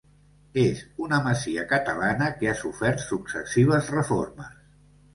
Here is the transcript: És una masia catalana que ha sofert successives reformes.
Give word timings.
És 0.61 0.79
una 1.07 1.19
masia 1.27 1.67
catalana 1.75 2.31
que 2.41 2.51
ha 2.55 2.57
sofert 2.65 3.07
successives 3.13 3.97
reformes. 4.01 4.55